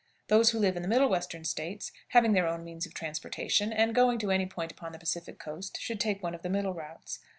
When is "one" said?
6.23-6.33